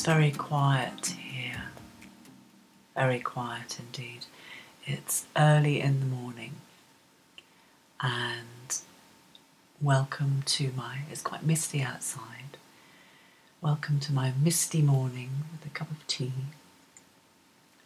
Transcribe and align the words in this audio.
It's 0.00 0.06
very 0.06 0.30
quiet 0.30 1.08
here. 1.08 1.64
Very 2.94 3.20
quiet 3.20 3.78
indeed. 3.78 4.24
It's 4.86 5.26
early 5.36 5.82
in 5.82 6.00
the 6.00 6.06
morning 6.06 6.54
and 8.00 8.80
welcome 9.78 10.42
to 10.46 10.72
my, 10.74 11.00
it's 11.10 11.20
quite 11.20 11.44
misty 11.44 11.82
outside. 11.82 12.56
Welcome 13.60 14.00
to 14.00 14.14
my 14.14 14.32
misty 14.42 14.80
morning 14.80 15.44
with 15.52 15.70
a 15.70 15.74
cup 15.74 15.90
of 15.90 16.06
tea 16.06 16.32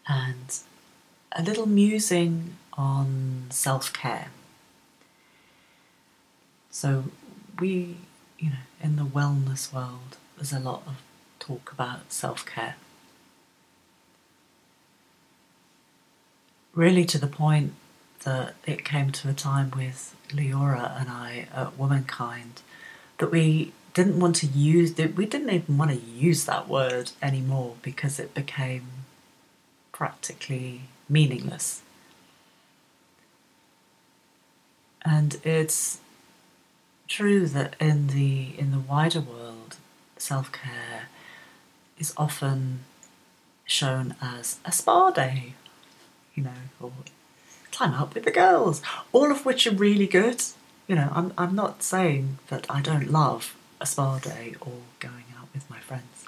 and 0.06 0.56
a 1.32 1.42
little 1.42 1.66
musing 1.66 2.54
on 2.74 3.46
self 3.50 3.92
care. 3.92 4.28
So, 6.70 7.06
we, 7.58 7.96
you 8.38 8.50
know, 8.50 8.66
in 8.80 8.94
the 8.94 9.02
wellness 9.04 9.72
world, 9.72 10.16
there's 10.36 10.52
a 10.52 10.60
lot 10.60 10.84
of 10.86 10.94
talk 11.46 11.72
about 11.72 12.12
self 12.12 12.46
care. 12.46 12.76
Really, 16.74 17.04
to 17.04 17.18
the 17.18 17.26
point 17.26 17.74
that 18.24 18.54
it 18.66 18.84
came 18.84 19.12
to 19.12 19.28
a 19.28 19.34
time 19.34 19.70
with 19.76 20.16
Leora 20.30 20.98
and 21.00 21.08
I 21.10 21.46
at 21.54 21.78
Womankind 21.78 22.62
that 23.18 23.30
we 23.30 23.72
didn't 23.92 24.18
want 24.18 24.36
to 24.36 24.46
use 24.46 24.96
we 24.96 25.26
didn't 25.26 25.50
even 25.50 25.78
want 25.78 25.90
to 25.92 25.98
use 25.98 26.46
that 26.46 26.68
word 26.68 27.12
anymore 27.22 27.74
because 27.82 28.18
it 28.18 28.34
became 28.34 28.88
practically 29.92 30.82
meaningless. 31.08 31.82
And 35.04 35.36
it's 35.44 36.00
true 37.06 37.46
that 37.48 37.76
in 37.78 38.08
the 38.08 38.54
in 38.58 38.72
the 38.72 38.78
wider 38.78 39.20
world, 39.20 39.76
self-care 40.16 41.08
is 41.98 42.12
often 42.16 42.80
shown 43.64 44.14
as 44.20 44.58
a 44.64 44.72
spa 44.72 45.10
day, 45.10 45.54
you 46.34 46.42
know, 46.42 46.50
or 46.80 46.92
time 47.70 47.94
out 47.94 48.14
with 48.14 48.24
the 48.24 48.30
girls, 48.30 48.82
all 49.12 49.30
of 49.30 49.44
which 49.44 49.66
are 49.66 49.74
really 49.74 50.06
good. 50.06 50.42
You 50.86 50.96
know, 50.96 51.10
I'm, 51.12 51.32
I'm 51.38 51.54
not 51.54 51.82
saying 51.82 52.38
that 52.48 52.66
I 52.70 52.80
don't 52.80 53.10
love 53.10 53.56
a 53.80 53.86
spa 53.86 54.18
day 54.18 54.54
or 54.60 54.72
going 55.00 55.24
out 55.38 55.48
with 55.54 55.68
my 55.70 55.78
friends, 55.78 56.26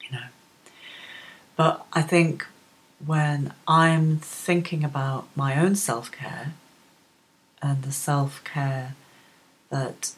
you 0.00 0.12
know. 0.12 0.26
But 1.56 1.84
I 1.92 2.02
think 2.02 2.46
when 3.04 3.52
I'm 3.66 4.18
thinking 4.18 4.84
about 4.84 5.26
my 5.34 5.60
own 5.60 5.74
self 5.74 6.10
care 6.10 6.52
and 7.60 7.82
the 7.82 7.92
self 7.92 8.42
care 8.44 8.94
that 9.70 10.12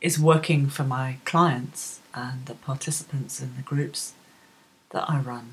is 0.00 0.18
working 0.18 0.68
for 0.68 0.84
my 0.84 1.18
clients 1.24 2.00
and 2.14 2.46
the 2.46 2.54
participants 2.54 3.40
in 3.40 3.56
the 3.56 3.62
groups 3.62 4.12
that 4.90 5.08
I 5.08 5.18
run. 5.18 5.50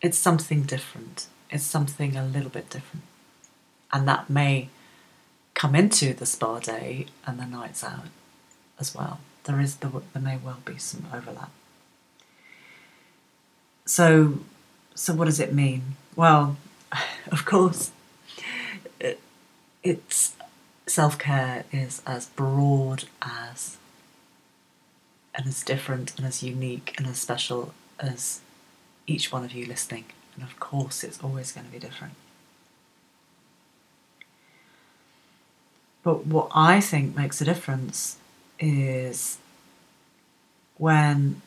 It's 0.00 0.18
something 0.18 0.62
different. 0.62 1.26
It's 1.50 1.64
something 1.64 2.16
a 2.16 2.24
little 2.24 2.50
bit 2.50 2.70
different. 2.70 3.04
And 3.92 4.06
that 4.08 4.28
may 4.28 4.68
come 5.54 5.74
into 5.74 6.14
the 6.14 6.26
spa 6.26 6.58
day 6.60 7.06
and 7.26 7.38
the 7.38 7.46
nights 7.46 7.82
out 7.82 8.08
as 8.78 8.94
well. 8.94 9.20
There 9.44 9.60
is 9.60 9.76
the, 9.76 10.02
there 10.12 10.22
may 10.22 10.36
well 10.36 10.58
be 10.64 10.78
some 10.78 11.06
overlap. 11.12 11.50
So 13.86 14.40
so 14.98 15.14
what 15.14 15.26
does 15.26 15.38
it 15.38 15.54
mean? 15.54 15.96
Well, 16.16 16.56
of 17.30 17.44
course, 17.44 17.92
it, 18.98 19.20
it's 19.84 20.34
self-care 20.88 21.64
is 21.72 22.02
as 22.06 22.26
broad 22.26 23.04
as 23.22 23.76
and 25.34 25.46
as 25.46 25.62
different 25.62 26.16
and 26.16 26.26
as 26.26 26.42
unique 26.42 26.94
and 26.98 27.06
as 27.06 27.18
special 27.18 27.72
as 27.98 28.40
each 29.06 29.32
one 29.32 29.44
of 29.44 29.52
you 29.52 29.66
listening. 29.66 30.06
And 30.34 30.44
of 30.44 30.58
course, 30.60 31.04
it's 31.04 31.22
always 31.22 31.52
going 31.52 31.66
to 31.66 31.72
be 31.72 31.78
different. 31.78 32.14
But 36.02 36.26
what 36.26 36.48
I 36.54 36.80
think 36.80 37.16
makes 37.16 37.40
a 37.40 37.44
difference 37.44 38.16
is 38.58 39.38
when 40.78 41.40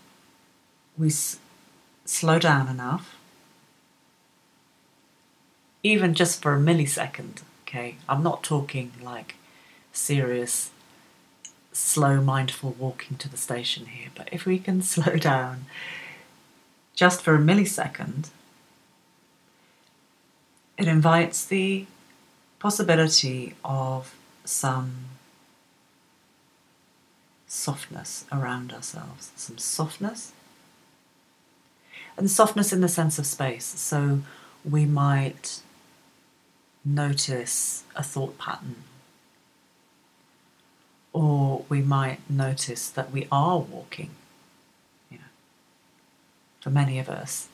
we 0.97 1.07
s- 1.07 1.37
slow 2.05 2.39
down 2.39 2.67
enough, 2.69 3.17
even 5.83 6.13
just 6.13 6.41
for 6.41 6.53
a 6.55 6.59
millisecond. 6.59 7.41
Okay, 7.71 7.95
I'm 8.09 8.21
not 8.21 8.43
talking 8.43 8.91
like 9.01 9.35
serious 9.93 10.71
slow, 11.71 12.19
mindful 12.19 12.75
walking 12.77 13.15
to 13.15 13.29
the 13.29 13.37
station 13.37 13.85
here, 13.85 14.09
but 14.13 14.27
if 14.29 14.45
we 14.45 14.59
can 14.59 14.81
slow 14.81 15.15
down 15.15 15.67
just 16.95 17.21
for 17.21 17.33
a 17.33 17.39
millisecond, 17.39 18.27
it 20.77 20.89
invites 20.89 21.45
the 21.45 21.85
possibility 22.59 23.55
of 23.63 24.15
some 24.43 25.05
softness 27.47 28.25
around 28.33 28.73
ourselves, 28.73 29.31
some 29.37 29.57
softness. 29.57 30.33
And 32.17 32.29
softness 32.29 32.73
in 32.73 32.81
the 32.81 32.89
sense 32.89 33.17
of 33.17 33.25
space. 33.25 33.63
So 33.63 34.19
we 34.69 34.85
might 34.85 35.61
notice 36.83 37.83
a 37.95 38.03
thought 38.03 38.37
pattern 38.37 38.83
or 41.13 41.65
we 41.69 41.81
might 41.81 42.19
notice 42.29 42.89
that 42.89 43.11
we 43.11 43.27
are 43.31 43.59
walking. 43.59 44.11
You 45.09 45.17
know, 45.17 45.23
for 46.61 46.69
many 46.69 46.99
of 46.99 47.09
us, 47.09 47.47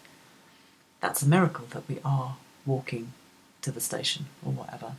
that's 1.02 1.22
a 1.22 1.28
miracle 1.28 1.66
that 1.72 1.88
we 1.88 2.00
are 2.06 2.38
walking 2.66 3.14
to 3.62 3.72
the 3.72 3.82
station 3.82 4.28
or 4.46 4.52
whatever. 4.52 4.94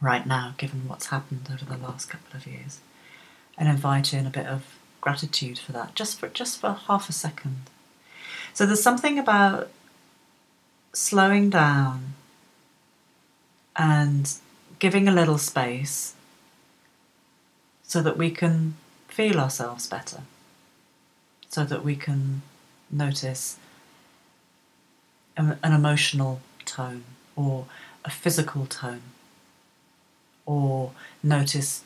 Right 0.00 0.26
now, 0.26 0.54
given 0.56 0.88
what's 0.88 1.06
happened 1.06 1.48
over 1.52 1.64
the 1.64 1.76
last 1.76 2.06
couple 2.06 2.36
of 2.36 2.46
years, 2.46 2.80
and 3.56 3.68
invite 3.68 4.12
in 4.14 4.26
a 4.26 4.30
bit 4.30 4.46
of 4.46 4.64
gratitude 5.00 5.58
for 5.58 5.72
that, 5.72 5.94
just 5.94 6.18
for 6.18 6.28
just 6.28 6.60
for 6.60 6.72
half 6.72 7.08
a 7.08 7.12
second. 7.12 7.62
So 8.54 8.66
there's 8.66 8.82
something 8.82 9.18
about 9.18 9.70
slowing 10.92 11.50
down 11.50 12.14
and 13.76 14.34
giving 14.78 15.08
a 15.08 15.12
little 15.12 15.38
space 15.38 16.14
so 17.82 18.02
that 18.02 18.16
we 18.16 18.30
can 18.30 18.74
feel 19.08 19.38
ourselves 19.38 19.86
better, 19.86 20.22
so 21.48 21.64
that 21.64 21.84
we 21.84 21.94
can 21.94 22.42
notice 22.90 23.58
an, 25.36 25.58
emotional 25.62 26.40
tone 26.64 27.04
or 27.36 27.66
a 28.04 28.10
physical 28.10 28.66
tone, 28.66 29.02
or 30.46 30.92
notice 31.22 31.82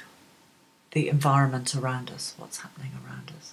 the 0.93 1.09
environment 1.09 1.75
around 1.75 2.11
us, 2.11 2.35
what's 2.39 2.59
happening 2.59 2.93
around 3.05 3.33
us. 3.37 3.53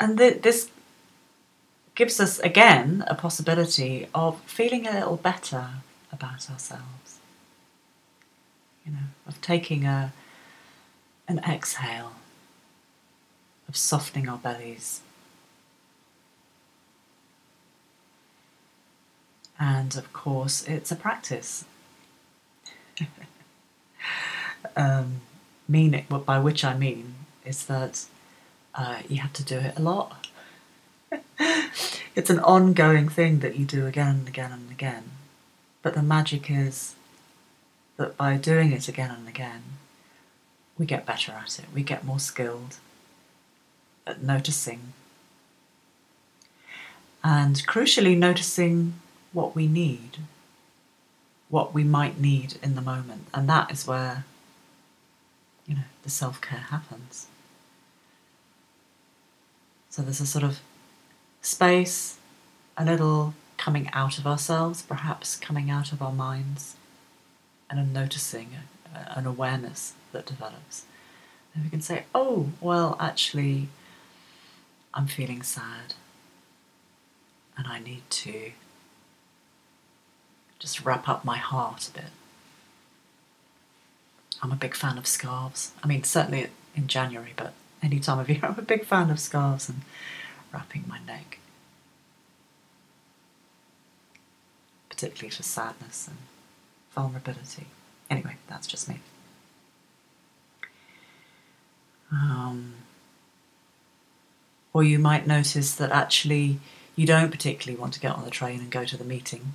And 0.00 0.18
th- 0.18 0.42
this 0.42 0.68
gives 1.94 2.20
us 2.20 2.38
again 2.40 3.04
a 3.06 3.14
possibility 3.14 4.08
of 4.14 4.40
feeling 4.42 4.86
a 4.86 4.92
little 4.92 5.16
better 5.16 5.68
about 6.12 6.50
ourselves 6.50 7.02
you 8.84 8.92
know, 8.92 8.98
of 9.26 9.40
taking 9.40 9.84
a 9.84 10.12
an 11.28 11.38
exhale, 11.40 12.12
of 13.68 13.76
softening 13.76 14.28
our 14.28 14.38
bellies. 14.38 15.00
And 19.58 19.96
of 19.96 20.12
course, 20.12 20.66
it's 20.66 20.90
a 20.90 20.96
practice. 20.96 21.64
um, 24.76 25.20
meaning, 25.68 26.04
by 26.08 26.40
which 26.40 26.64
I 26.64 26.76
mean 26.76 27.14
is 27.44 27.66
that 27.66 28.04
uh, 28.74 28.98
you 29.08 29.18
have 29.18 29.32
to 29.34 29.44
do 29.44 29.58
it 29.58 29.78
a 29.78 29.82
lot. 29.82 30.26
It's 32.14 32.30
an 32.30 32.40
ongoing 32.40 33.08
thing 33.08 33.40
that 33.40 33.56
you 33.56 33.64
do 33.64 33.86
again 33.86 34.08
and 34.08 34.28
again 34.28 34.52
and 34.52 34.70
again. 34.70 35.04
But 35.82 35.94
the 35.94 36.02
magic 36.02 36.50
is 36.50 36.94
that 37.96 38.16
by 38.16 38.36
doing 38.36 38.72
it 38.72 38.88
again 38.88 39.10
and 39.10 39.28
again, 39.28 39.62
we 40.78 40.86
get 40.86 41.06
better 41.06 41.32
at 41.32 41.58
it, 41.58 41.66
we 41.74 41.82
get 41.82 42.04
more 42.04 42.18
skilled 42.18 42.76
at 44.06 44.22
noticing. 44.22 44.92
And 47.24 47.56
crucially, 47.66 48.16
noticing 48.16 48.94
what 49.32 49.54
we 49.54 49.66
need, 49.66 50.18
what 51.48 51.72
we 51.72 51.84
might 51.84 52.20
need 52.20 52.56
in 52.62 52.74
the 52.74 52.80
moment. 52.80 53.26
And 53.32 53.48
that 53.48 53.70
is 53.70 53.86
where, 53.86 54.24
you 55.66 55.76
know, 55.76 55.82
the 56.02 56.10
self 56.10 56.40
care 56.40 56.58
happens. 56.58 57.26
So 59.90 60.02
there's 60.02 60.20
a 60.20 60.26
sort 60.26 60.44
of 60.44 60.60
space, 61.42 62.18
a 62.78 62.84
little 62.84 63.34
coming 63.58 63.90
out 63.92 64.18
of 64.18 64.26
ourselves, 64.26 64.82
perhaps 64.82 65.36
coming 65.36 65.70
out 65.70 65.92
of 65.92 66.00
our 66.00 66.12
minds, 66.12 66.76
and 67.68 67.78
a 67.78 67.84
noticing, 67.84 68.50
an 68.94 69.26
awareness 69.26 69.92
that 70.12 70.26
develops. 70.26 70.86
And 71.54 71.64
we 71.64 71.70
can 71.70 71.82
say, 71.82 72.04
oh, 72.14 72.50
well, 72.60 72.96
actually, 72.98 73.68
I'm 74.94 75.06
feeling 75.06 75.42
sad 75.42 75.94
and 77.56 77.66
I 77.66 77.78
need 77.78 78.02
to 78.08 78.52
just 80.58 80.84
wrap 80.84 81.08
up 81.08 81.24
my 81.24 81.36
heart 81.36 81.88
a 81.88 81.92
bit. 81.92 82.10
I'm 84.42 84.52
a 84.52 84.56
big 84.56 84.74
fan 84.74 84.98
of 84.98 85.06
scarves. 85.06 85.72
I 85.82 85.86
mean, 85.86 86.02
certainly 86.04 86.48
in 86.74 86.86
January, 86.88 87.32
but 87.36 87.52
any 87.82 88.00
time 88.00 88.18
of 88.18 88.28
year, 88.28 88.40
I'm 88.42 88.58
a 88.58 88.62
big 88.62 88.84
fan 88.84 89.10
of 89.10 89.20
scarves 89.20 89.68
and 89.68 89.82
wrapping 90.52 90.84
my 90.88 90.98
neck. 91.06 91.38
Particularly 94.88 95.30
for 95.30 95.42
sadness 95.42 96.08
and 96.08 96.18
vulnerability. 96.94 97.66
Anyway, 98.10 98.36
that's 98.48 98.66
just 98.66 98.88
me. 98.88 99.00
Um, 102.12 102.74
or 104.72 104.84
you 104.84 104.98
might 104.98 105.26
notice 105.26 105.74
that 105.74 105.90
actually 105.90 106.58
you 106.94 107.06
don't 107.06 107.30
particularly 107.30 107.80
want 107.80 107.94
to 107.94 108.00
get 108.00 108.12
on 108.12 108.24
the 108.24 108.30
train 108.30 108.60
and 108.60 108.70
go 108.70 108.84
to 108.84 108.96
the 108.96 109.04
meeting. 109.04 109.54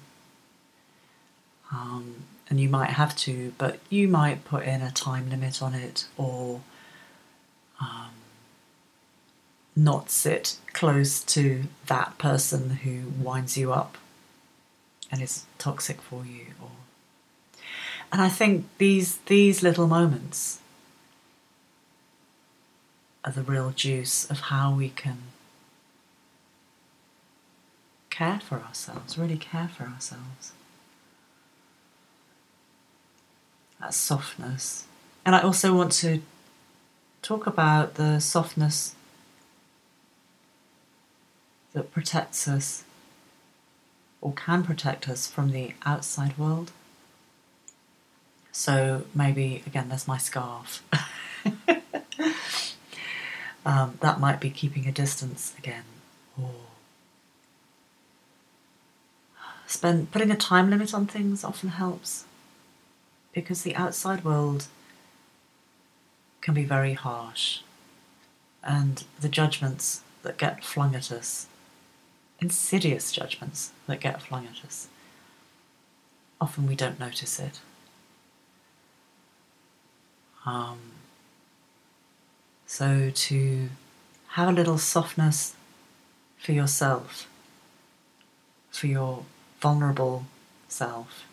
Um, 1.72 2.26
and 2.50 2.60
you 2.60 2.70
might 2.70 2.92
have 2.92 3.16
to, 3.18 3.54
but 3.58 3.80
you 3.90 4.08
might 4.08 4.46
put 4.46 4.64
in 4.64 4.82
a 4.82 4.92
time 4.92 5.30
limit 5.30 5.62
on 5.62 5.74
it 5.74 6.06
or 6.18 6.62
um, 7.82 8.12
not 9.78 10.10
sit 10.10 10.58
close 10.74 11.24
to 11.24 11.64
that 11.86 12.18
person 12.18 12.70
who 12.84 13.04
winds 13.24 13.56
you 13.58 13.72
up 13.72 13.98
and 15.12 15.22
is 15.22 15.46
toxic 15.58 16.02
for 16.02 16.26
you 16.26 16.48
or 16.62 16.72
and 18.12 18.22
I 18.22 18.30
think 18.30 18.66
these 18.78 19.18
these 19.28 19.62
little 19.62 19.88
moments 19.88 20.60
are 23.24 23.32
the 23.32 23.44
real 23.44 23.72
juice 23.72 24.30
of 24.32 24.40
how 24.40 24.74
we 24.74 24.90
can 24.90 25.18
care 28.10 28.40
for 28.40 28.60
ourselves, 28.60 29.18
really 29.18 29.38
care 29.38 29.68
for 29.68 29.84
ourselves. 29.84 30.54
That 33.80 33.94
softness. 33.94 34.86
And 35.24 35.36
I 35.36 35.42
also 35.42 35.76
want 35.76 35.92
to 36.04 36.22
talk 37.22 37.46
about 37.46 37.96
the 37.96 38.20
softness 38.20 38.96
that 41.74 41.92
protects 41.92 42.48
us 42.48 42.84
or 44.22 44.34
can 44.34 44.64
protect 44.64 45.08
us 45.08 45.28
from 45.28 45.52
the 45.52 45.74
outside 45.86 46.38
world. 46.38 46.72
So 48.52 49.04
maybe, 49.14 49.62
again, 49.68 49.90
there's 49.90 50.08
my 50.08 50.18
scarf. 50.18 50.84
um, 53.66 53.98
that 54.02 54.20
might 54.20 54.40
be 54.40 54.50
keeping 54.50 54.88
a 54.88 54.92
distance 54.92 55.54
again, 55.58 55.84
spend 59.68 60.12
putting 60.12 60.32
a 60.32 60.36
time 60.36 60.70
limit 60.70 60.94
on 60.94 61.06
things 61.06 61.44
often 61.44 61.70
helps 61.70 62.26
because 63.34 63.62
the 63.62 63.76
outside 63.76 64.24
world 64.24 64.66
can 66.42 66.54
be 66.54 66.64
very 66.64 66.94
harsh, 66.94 67.60
and 68.64 69.04
the 69.20 69.30
judgments 69.30 70.02
that 70.24 70.38
get 70.38 70.64
flung 70.64 70.96
at 70.96 71.12
us, 71.12 71.46
insidious 72.40 73.12
judgments 73.12 73.72
that 73.88 74.00
get 74.00 74.22
flung 74.22 74.46
at 74.46 74.66
us, 74.66 74.88
often 76.40 76.68
we 76.68 76.76
don't 76.76 77.00
notice 77.00 77.40
it. 77.40 77.60
Um, 80.46 80.80
so 82.66 83.12
to 83.14 83.70
have 84.30 84.50
a 84.50 84.52
little 84.52 84.78
softness 84.78 85.56
for 86.38 86.52
yourself, 86.52 87.28
for 88.70 88.88
your 88.88 89.26
vulnerable 89.60 90.26
self, 90.68 91.26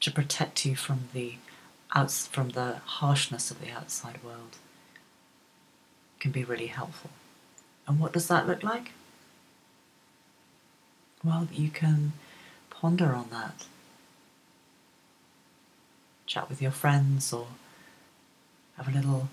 to 0.00 0.10
protect 0.10 0.66
you 0.66 0.74
from 0.74 1.08
the 1.12 1.34
outs 1.92 2.26
from 2.26 2.50
the 2.50 2.76
harshness 2.84 3.50
of 3.50 3.60
the 3.60 3.70
outside 3.70 4.22
world 4.22 4.56
can 6.20 6.30
be 6.30 6.44
really 6.44 6.68
helpful. 6.68 7.10
And 7.86 7.98
what 7.98 8.12
does 8.12 8.28
that 8.28 8.46
look 8.46 8.62
like? 8.62 8.92
Well, 11.22 11.48
you 11.52 11.68
can 11.68 12.12
ponder 12.70 13.14
on 13.14 13.28
that. 13.30 13.66
Chat 16.26 16.48
with 16.48 16.62
your 16.62 16.70
friends 16.70 17.32
or 17.32 17.48
have 18.76 18.88
a 18.88 18.96
little 18.96 19.28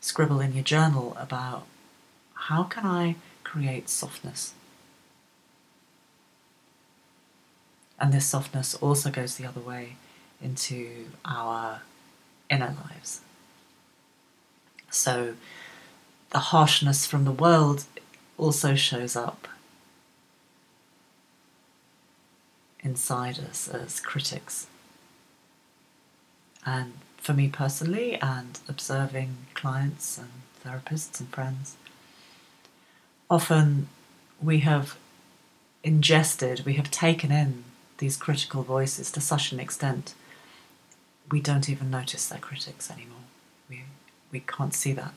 scribble 0.00 0.40
in 0.40 0.54
your 0.54 0.64
journal 0.64 1.16
about 1.20 1.66
how 2.34 2.62
can 2.62 2.86
I 2.86 3.16
create 3.44 3.88
softness? 3.88 4.54
And 7.98 8.12
this 8.12 8.26
softness 8.26 8.74
also 8.74 9.10
goes 9.10 9.36
the 9.36 9.46
other 9.46 9.60
way 9.60 9.96
into 10.42 11.06
our 11.24 11.82
inner 12.50 12.74
lives. 12.84 13.20
So 14.90 15.34
the 16.30 16.38
harshness 16.38 17.06
from 17.06 17.24
the 17.24 17.32
world 17.32 17.84
also 18.38 18.74
shows 18.74 19.16
up 19.16 19.48
inside 22.86 23.38
us 23.40 23.68
as 23.68 24.00
critics. 24.00 24.68
And 26.64 26.92
for 27.16 27.34
me 27.34 27.48
personally 27.48 28.14
and 28.22 28.60
observing 28.68 29.30
clients 29.54 30.16
and 30.16 30.30
therapists 30.64 31.18
and 31.18 31.28
friends. 31.28 31.76
Often 33.28 33.88
we 34.40 34.60
have 34.60 34.96
ingested, 35.82 36.64
we 36.64 36.74
have 36.74 36.90
taken 36.90 37.32
in 37.32 37.64
these 37.98 38.16
critical 38.16 38.62
voices 38.62 39.10
to 39.12 39.20
such 39.20 39.50
an 39.52 39.58
extent 39.58 40.14
we 41.28 41.40
don't 41.40 41.68
even 41.68 41.90
notice 41.90 42.28
they're 42.28 42.38
critics 42.38 42.88
anymore. 42.88 43.26
We, 43.68 43.82
we 44.30 44.40
can't 44.40 44.74
see 44.74 44.92
that. 44.92 45.12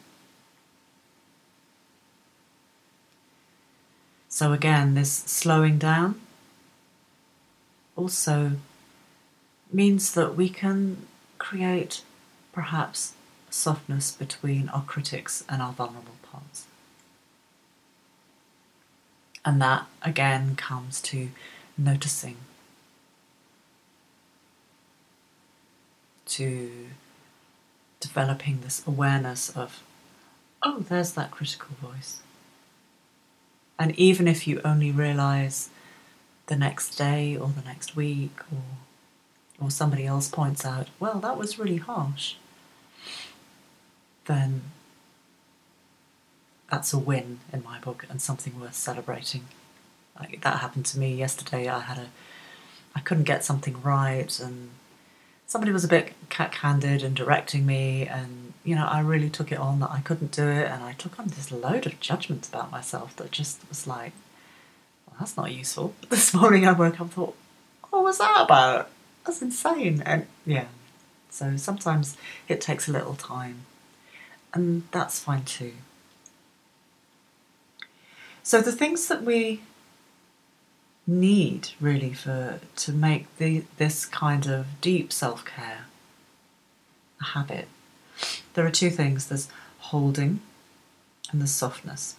So, 4.27 4.54
again, 4.54 4.95
this 4.95 5.12
slowing 5.12 5.77
down 5.77 6.19
also 7.99 8.53
means 9.73 10.13
that 10.13 10.35
we 10.35 10.47
can 10.47 11.06
create 11.37 12.01
perhaps 12.53 13.13
softness 13.49 14.11
between 14.11 14.69
our 14.69 14.83
critics 14.83 15.44
and 15.49 15.61
our 15.61 15.73
vulnerable 15.73 16.18
parts. 16.23 16.65
And 19.44 19.61
that 19.61 19.85
again 20.01 20.56
comes 20.56 21.01
to 21.03 21.29
noticing, 21.77 22.37
to 26.27 26.71
developing 27.99 28.61
this 28.61 28.81
awareness 28.87 29.49
of, 29.49 29.83
oh, 30.63 30.79
there's 30.87 31.13
that 31.13 31.31
critical 31.31 31.75
voice. 31.81 32.21
And 33.77 33.97
even 33.99 34.27
if 34.27 34.47
you 34.47 34.61
only 34.63 34.91
realize 34.91 35.69
the 36.49 36.57
next 36.57 36.95
day 36.95 37.37
or 37.37 37.47
the 37.49 37.61
next 37.61 37.95
week 37.95 38.37
or 38.51 38.63
or 39.61 39.69
somebody 39.69 40.06
else 40.06 40.29
points 40.29 40.65
out, 40.65 40.87
well, 40.99 41.19
that 41.19 41.37
was 41.37 41.59
really 41.59 41.77
harsh, 41.77 42.35
then 44.25 44.61
that's 46.71 46.94
a 46.94 46.97
win 46.97 47.39
in 47.51 47.63
my 47.63 47.77
book 47.79 48.06
and 48.09 48.21
something 48.21 48.59
worth 48.59 48.75
celebrating. 48.75 49.45
Like 50.18 50.41
that 50.41 50.59
happened 50.59 50.85
to 50.87 50.99
me 50.99 51.13
yesterday. 51.13 51.68
I 51.68 51.81
had 51.81 51.97
a, 51.97 52.07
I 52.95 53.01
couldn't 53.01 53.23
get 53.25 53.44
something 53.44 53.81
right, 53.81 54.39
and 54.39 54.69
somebody 55.45 55.71
was 55.71 55.83
a 55.83 55.89
bit 55.89 56.13
cack-handed 56.29 57.03
and 57.03 57.15
directing 57.15 57.65
me, 57.65 58.07
and 58.07 58.53
you 58.63 58.75
know 58.75 58.85
I 58.85 59.01
really 59.01 59.29
took 59.29 59.51
it 59.51 59.59
on 59.59 59.79
that 59.79 59.91
I 59.91 60.01
couldn't 60.01 60.31
do 60.31 60.47
it, 60.47 60.69
and 60.71 60.83
I 60.83 60.94
took 60.94 61.19
on 61.19 61.27
this 61.27 61.51
load 61.51 61.85
of 61.85 61.99
judgments 61.99 62.47
about 62.49 62.71
myself 62.71 63.15
that 63.18 63.31
just 63.31 63.59
was 63.69 63.87
like, 63.87 64.13
that's 65.19 65.38
not 65.38 65.52
useful. 65.52 65.94
This 66.09 66.33
morning 66.33 66.66
I 66.66 66.71
woke 66.71 66.95
up 66.95 67.02
and 67.02 67.11
thought, 67.14 67.35
what 67.90 68.04
was 68.04 68.18
that 68.18 68.42
about? 68.42 68.90
that's 69.30 69.42
insane. 69.42 70.02
And 70.06 70.26
yeah, 70.45 70.66
so 71.30 71.56
sometimes 71.57 72.18
it 72.47 72.61
takes 72.61 72.88
a 72.88 72.92
little 72.92 73.16
time, 73.16 73.66
and 74.54 74.83
that's 74.92 75.19
fine 75.19 75.44
too. 75.44 75.73
So 78.44 78.61
the 78.61 78.71
things 78.71 79.07
that 79.07 79.23
we 79.23 79.61
need 81.06 81.69
really 81.80 82.14
for 82.14 82.59
to 82.76 82.92
make 82.92 83.26
the 83.38 83.64
this 83.78 84.06
kind 84.06 84.47
of 84.47 84.66
deep 84.81 85.11
self 85.11 85.45
care 85.45 85.85
a 87.21 87.23
habit, 87.23 87.68
there 88.54 88.66
are 88.66 88.71
two 88.71 88.90
things. 88.90 89.28
There's 89.28 89.49
holding 89.80 90.42
and 91.31 91.42
there's 91.42 91.52
softness. 91.52 92.16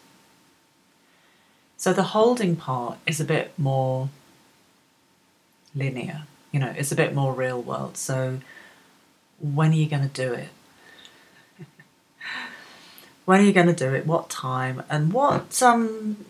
So 1.80 1.92
the 1.92 2.08
holding 2.14 2.56
part 2.56 2.98
is 3.06 3.20
a 3.20 3.24
bit 3.24 3.46
more 3.58 4.08
linear 5.74 6.22
you 6.52 6.58
know, 6.58 6.72
it's 6.76 6.92
a 6.92 6.96
bit 6.96 7.14
more 7.14 7.32
real 7.32 7.60
world. 7.60 7.96
So 7.96 8.40
when 9.38 9.70
are 9.70 9.74
you 9.74 9.86
going 9.86 10.08
to 10.08 10.26
do 10.26 10.32
it? 10.32 10.48
When 13.26 13.40
are 13.40 13.44
you 13.44 13.52
going 13.52 13.68
to 13.68 13.72
do 13.72 13.94
it? 13.94 14.06
What 14.06 14.28
time? 14.28 14.82
And 14.90 15.12
what 15.12 15.62
um, 15.62 16.24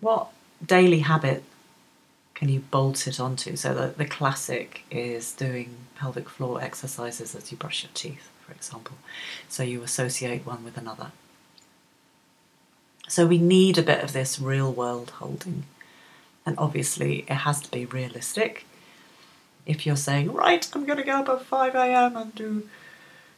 what 0.00 0.28
daily 0.64 0.98
habit 0.98 1.44
can 2.34 2.50
you 2.50 2.60
bolt 2.60 3.06
it 3.06 3.18
onto? 3.18 3.56
So 3.56 3.72
the, 3.72 3.94
the 3.96 4.04
classic 4.04 4.84
is 4.90 5.32
doing 5.32 5.76
pelvic 5.96 6.28
floor 6.28 6.60
exercises 6.60 7.34
as 7.34 7.50
you 7.50 7.56
brush 7.56 7.84
your 7.84 7.92
teeth, 7.94 8.28
for 8.44 8.52
example. 8.52 8.96
So 9.48 9.62
you 9.62 9.82
associate 9.82 10.44
one 10.44 10.62
with 10.62 10.76
another. 10.76 11.12
So 13.10 13.26
we 13.26 13.38
need 13.38 13.76
a 13.76 13.82
bit 13.82 14.04
of 14.04 14.12
this 14.12 14.38
real 14.38 14.72
world 14.72 15.10
holding. 15.10 15.64
And 16.46 16.56
obviously, 16.56 17.24
it 17.28 17.42
has 17.42 17.60
to 17.62 17.70
be 17.70 17.84
realistic. 17.84 18.64
If 19.66 19.84
you're 19.84 19.96
saying, 19.96 20.32
right, 20.32 20.70
I'm 20.72 20.86
going 20.86 20.96
to 20.96 21.04
get 21.04 21.16
up 21.16 21.28
at 21.28 21.44
5 21.44 21.74
a.m. 21.74 22.16
and 22.16 22.32
do 22.36 22.68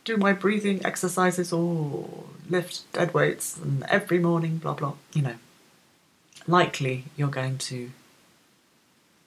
do 0.04 0.18
my 0.18 0.34
breathing 0.34 0.84
exercises 0.84 1.54
or 1.54 2.06
lift 2.50 2.92
dead 2.92 3.14
weights 3.14 3.56
and 3.56 3.84
every 3.84 4.18
morning, 4.18 4.58
blah 4.58 4.74
blah, 4.74 4.92
you 5.14 5.22
know, 5.22 5.36
likely 6.46 7.04
you're 7.16 7.28
going 7.28 7.56
to 7.56 7.92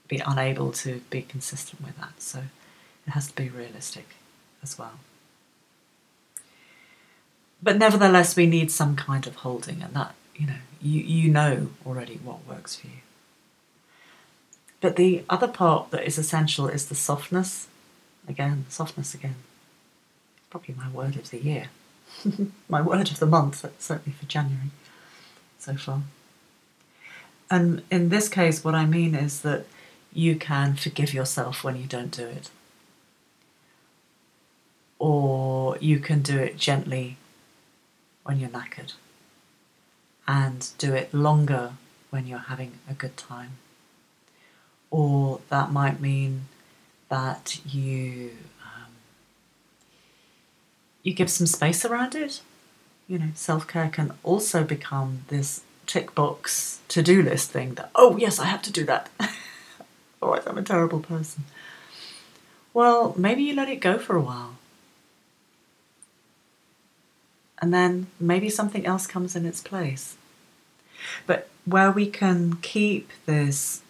be 0.08 0.22
unable 0.28 0.72
to 0.74 1.02
be 1.10 1.24
consistent 1.24 1.82
with 1.84 1.98
that. 1.98 2.22
So 2.22 2.44
it 3.08 3.12
has 3.12 3.28
to 3.28 3.36
be 3.36 3.50
realistic 3.50 4.10
as 4.62 4.78
well. 4.78 5.00
But 7.64 7.78
nevertheless, 7.78 8.36
we 8.36 8.46
need 8.46 8.70
some 8.70 8.96
kind 8.96 9.26
of 9.26 9.38
holding, 9.38 9.82
and 9.82 9.96
that, 9.96 10.14
you 10.36 10.48
know, 10.48 10.56
you, 10.82 11.02
you 11.02 11.32
know 11.32 11.70
already 11.86 12.20
what 12.24 12.48
works 12.48 12.76
for 12.76 12.88
you. 12.88 12.94
But 14.82 14.98
the 14.98 15.24
other 15.30 15.48
part 15.48 15.92
that 15.92 16.06
is 16.06 16.18
essential 16.18 16.68
is 16.68 16.88
the 16.88 16.96
softness. 16.96 17.68
Again, 18.28 18.66
softness 18.70 19.14
again. 19.14 19.36
Probably 20.50 20.76
my 20.76 20.90
word 20.90 21.16
of 21.16 21.30
the 21.30 21.40
year. 21.40 21.70
my 22.70 22.82
word 22.82 23.10
of 23.12 23.20
the 23.20 23.26
month, 23.26 23.66
certainly 23.80 24.12
for 24.18 24.26
January 24.26 24.70
so 25.58 25.76
far. 25.76 26.02
And 27.50 27.84
in 27.92 28.10
this 28.10 28.30
case, 28.30 28.64
what 28.64 28.76
I 28.76 28.86
mean 28.86 29.16
is 29.16 29.42
that 29.42 29.66
you 30.14 30.36
can 30.36 30.76
forgive 30.76 31.14
yourself 31.14 31.64
when 31.64 31.76
you 31.76 31.86
don't 31.86 32.12
do 32.12 32.26
it. 32.26 32.50
Or 34.98 35.78
you 35.80 36.00
can 36.00 36.22
do 36.22 36.38
it 36.38 36.58
gently 36.58 37.18
when 38.24 38.40
you're 38.40 38.50
knackered. 38.50 38.94
And 40.28 40.70
do 40.78 40.94
it 40.94 41.14
longer 41.14 41.74
when 42.10 42.26
you're 42.26 42.40
having 42.40 42.80
a 42.90 42.94
good 42.94 43.16
time. 43.16 43.52
Or 44.90 45.42
that 45.50 45.72
might 45.72 46.00
mean 46.00 46.48
that 47.10 47.60
you 47.66 48.32
um, 48.64 48.92
you 51.04 51.14
give 51.14 51.30
some 51.30 51.48
space 51.48 51.86
around 51.86 52.16
it. 52.16 52.42
You 53.08 53.20
know, 53.20 53.30
self 53.36 53.68
care 53.68 53.90
can 53.90 54.14
also 54.24 54.64
become 54.64 55.22
this 55.28 55.62
tick 55.86 56.16
box 56.16 56.80
to 56.88 57.04
do 57.04 57.22
list 57.22 57.52
thing 57.52 57.76
that, 57.76 57.92
oh, 57.96 58.18
yes, 58.18 58.40
I 58.40 58.46
have 58.46 58.62
to 58.64 58.72
do 58.72 58.84
that. 58.86 59.10
Otherwise, 60.22 60.48
I'm 60.48 60.58
a 60.58 60.64
terrible 60.64 61.00
person. 61.00 61.44
Well, 62.74 63.14
maybe 63.18 63.44
you 63.44 63.54
let 63.54 63.70
it 63.70 63.78
go 63.78 63.98
for 63.98 64.16
a 64.16 64.22
while. 64.22 64.56
And 67.66 67.74
then 67.74 68.06
maybe 68.20 68.52
something 68.52 68.86
else 68.86 69.08
comes 69.08 69.36
in 69.36 69.44
its 69.44 69.60
place. 69.60 70.18
But 71.26 71.50
where 71.66 71.90
we 71.90 72.06
can 72.06 72.58
keep 72.62 73.10
this 73.26 73.82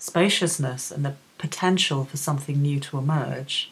spaciousness 0.00 0.90
and 0.90 1.04
the 1.04 1.14
potential 1.38 2.04
for 2.04 2.16
something 2.16 2.60
new 2.60 2.80
to 2.80 2.98
emerge, 2.98 3.70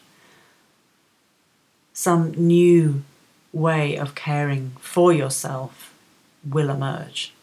some 1.91 2.31
new 2.31 3.03
way 3.51 3.97
of 3.97 4.15
caring 4.15 4.77
for 4.79 5.11
yourself 5.11 5.93
will 6.49 6.69
emerge. 6.69 7.33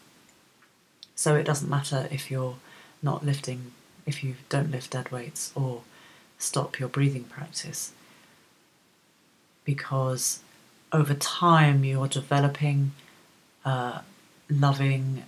So 1.13 1.35
it 1.35 1.43
doesn't 1.43 1.69
matter 1.69 2.07
if 2.09 2.31
you're 2.31 2.55
not 3.03 3.23
lifting, 3.23 3.71
if 4.07 4.23
you 4.23 4.37
don't 4.49 4.71
lift 4.71 4.89
dead 4.89 5.11
weights 5.11 5.51
or 5.53 5.83
stop 6.39 6.79
your 6.79 6.89
breathing 6.89 7.25
practice, 7.25 7.91
because 9.63 10.39
over 10.93 11.15
time 11.15 11.83
you're 11.83 12.07
developing 12.07 12.91
a 13.65 14.01
loving 14.49 15.23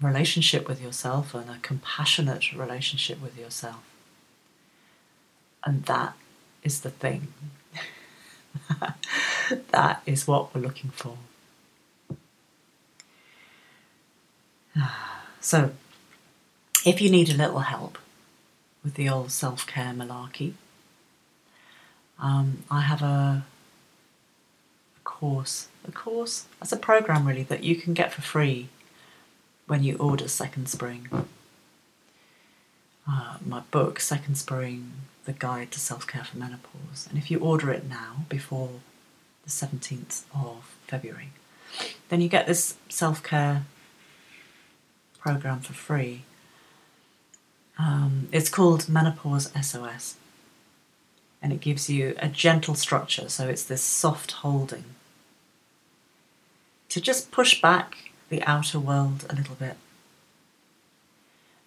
relationship 0.00 0.66
with 0.66 0.82
yourself 0.82 1.34
and 1.34 1.50
a 1.50 1.58
compassionate 1.60 2.52
relationship 2.52 3.20
with 3.20 3.38
yourself. 3.38 3.84
And 5.64 5.84
that 5.84 6.14
is 6.62 6.80
the 6.80 6.90
thing. 6.90 7.28
that 9.70 10.02
is 10.06 10.26
what 10.26 10.54
we're 10.54 10.62
looking 10.62 10.90
for. 10.90 11.18
So, 15.38 15.70
if 16.84 17.00
you 17.00 17.08
need 17.08 17.28
a 17.30 17.34
little 17.34 17.60
help 17.60 17.98
with 18.82 18.94
the 18.94 19.08
old 19.08 19.30
self 19.30 19.64
care 19.64 19.92
malarkey, 19.92 20.54
um, 22.18 22.64
I 22.68 22.80
have 22.80 23.00
a 23.00 23.44
course. 25.16 25.68
A 25.88 25.92
course? 25.92 26.46
That's 26.60 26.72
a 26.72 26.76
program 26.76 27.26
really 27.26 27.44
that 27.44 27.64
you 27.64 27.76
can 27.76 27.94
get 27.94 28.12
for 28.12 28.20
free 28.20 28.68
when 29.66 29.82
you 29.82 29.96
order 29.96 30.28
Second 30.28 30.68
Spring. 30.68 31.08
Uh, 33.08 33.36
my 33.44 33.60
book, 33.70 33.98
Second 33.98 34.36
Spring 34.36 34.92
The 35.24 35.32
Guide 35.32 35.70
to 35.72 35.80
Self 35.80 36.06
Care 36.06 36.24
for 36.24 36.36
Menopause. 36.36 37.06
And 37.08 37.16
if 37.16 37.30
you 37.30 37.38
order 37.38 37.70
it 37.70 37.88
now, 37.88 38.26
before 38.28 38.80
the 39.44 39.50
17th 39.50 40.24
of 40.34 40.76
February, 40.86 41.30
then 42.10 42.20
you 42.20 42.28
get 42.28 42.46
this 42.46 42.76
self 42.88 43.22
care 43.22 43.64
program 45.18 45.60
for 45.60 45.72
free. 45.72 46.24
Um, 47.78 48.28
it's 48.32 48.50
called 48.50 48.88
Menopause 48.88 49.50
SOS, 49.62 50.16
and 51.40 51.52
it 51.52 51.60
gives 51.60 51.88
you 51.88 52.14
a 52.18 52.28
gentle 52.28 52.74
structure. 52.74 53.28
So 53.28 53.48
it's 53.48 53.64
this 53.64 53.82
soft 53.82 54.32
holding 54.32 54.84
to 56.88 57.00
just 57.00 57.30
push 57.30 57.60
back 57.60 58.10
the 58.28 58.42
outer 58.42 58.78
world 58.78 59.26
a 59.28 59.34
little 59.34 59.54
bit 59.54 59.76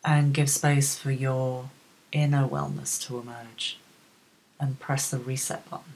and 0.03 0.33
give 0.33 0.49
space 0.49 0.97
for 0.97 1.11
your 1.11 1.69
inner 2.11 2.47
wellness 2.47 3.01
to 3.07 3.19
emerge 3.19 3.77
and 4.59 4.79
press 4.79 5.09
the 5.09 5.19
reset 5.19 5.69
button. 5.69 5.93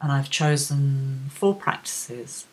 And 0.00 0.10
I've 0.10 0.30
chosen 0.30 1.30
four 1.30 1.54
practices 1.54 2.46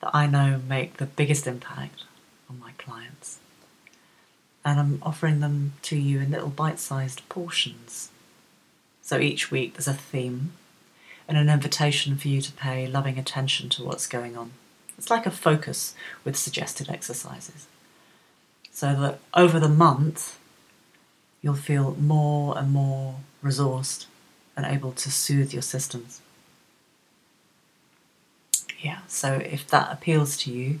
that 0.00 0.10
I 0.14 0.26
know 0.26 0.60
make 0.66 0.96
the 0.96 1.06
biggest 1.06 1.46
impact 1.46 2.04
on 2.48 2.58
my 2.58 2.72
clients. 2.78 3.38
And 4.64 4.80
I'm 4.80 4.98
offering 5.02 5.40
them 5.40 5.74
to 5.82 5.96
you 5.96 6.20
in 6.20 6.30
little 6.30 6.48
bite 6.48 6.78
sized 6.78 7.28
portions. 7.28 8.10
So 9.02 9.18
each 9.18 9.50
week 9.50 9.74
there's 9.74 9.88
a 9.88 9.94
theme 9.94 10.52
and 11.28 11.36
an 11.36 11.50
invitation 11.50 12.16
for 12.16 12.28
you 12.28 12.40
to 12.40 12.52
pay 12.52 12.86
loving 12.86 13.18
attention 13.18 13.68
to 13.68 13.84
what's 13.84 14.06
going 14.06 14.36
on. 14.36 14.52
It's 14.96 15.10
like 15.10 15.26
a 15.26 15.30
focus 15.30 15.94
with 16.24 16.36
suggested 16.36 16.88
exercises. 16.88 17.66
So 18.72 18.94
that 19.00 19.20
over 19.34 19.60
the 19.60 19.68
month, 19.68 20.38
you'll 21.42 21.54
feel 21.54 21.94
more 22.00 22.56
and 22.58 22.72
more 22.72 23.16
resourced 23.44 24.06
and 24.56 24.66
able 24.66 24.92
to 24.92 25.10
soothe 25.10 25.52
your 25.52 25.62
systems. 25.62 26.20
Yeah, 28.80 29.00
so 29.06 29.34
if 29.34 29.66
that 29.68 29.92
appeals 29.92 30.36
to 30.38 30.52
you, 30.52 30.80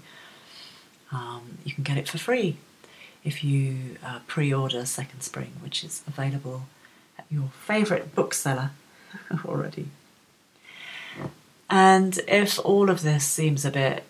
um, 1.12 1.58
you 1.64 1.72
can 1.72 1.84
get 1.84 1.96
it 1.96 2.08
for 2.08 2.18
free 2.18 2.56
if 3.24 3.42
you 3.44 3.96
uh, 4.04 4.20
pre 4.26 4.52
order 4.52 4.84
Second 4.86 5.22
Spring, 5.22 5.52
which 5.62 5.84
is 5.84 6.02
available 6.06 6.62
at 7.18 7.26
your 7.30 7.50
favourite 7.66 8.14
bookseller 8.14 8.70
already. 9.44 9.88
And 11.70 12.18
if 12.26 12.58
all 12.64 12.88
of 12.88 13.02
this 13.02 13.26
seems 13.26 13.64
a 13.64 13.70
bit, 13.70 14.04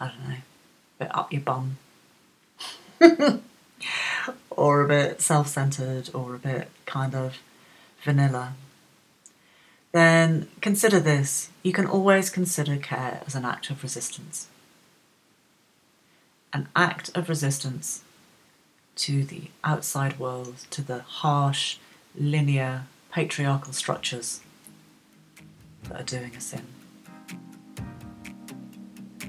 I 0.00 0.08
don't 0.08 0.28
know, 0.28 0.36
a 0.36 1.04
bit 1.04 1.16
up 1.16 1.32
your 1.32 1.42
bum, 1.42 1.76
or 4.50 4.80
a 4.80 4.88
bit 4.88 5.20
self 5.20 5.48
centered, 5.48 6.08
or 6.14 6.34
a 6.34 6.38
bit 6.38 6.70
kind 6.86 7.14
of 7.14 7.38
vanilla, 8.02 8.54
then 9.92 10.48
consider 10.62 10.98
this. 10.98 11.50
You 11.62 11.74
can 11.74 11.86
always 11.86 12.30
consider 12.30 12.76
care 12.78 13.20
as 13.26 13.34
an 13.34 13.44
act 13.44 13.68
of 13.68 13.82
resistance. 13.82 14.48
An 16.54 16.68
act 16.74 17.10
of 17.14 17.28
resistance 17.28 18.02
to 18.94 19.24
the 19.24 19.50
outside 19.62 20.18
world, 20.18 20.54
to 20.70 20.82
the 20.82 21.00
harsh, 21.00 21.76
linear, 22.14 22.84
patriarchal 23.10 23.74
structures 23.74 24.40
that 25.88 26.00
are 26.00 26.04
doing 26.04 26.34
us 26.36 26.52
in. 26.52 26.62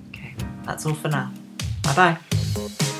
Okay, 0.09 0.33
that's 0.63 0.85
all 0.85 0.93
for 0.93 1.09
now. 1.09 1.31
Bye 1.83 1.95
bye. 1.95 2.92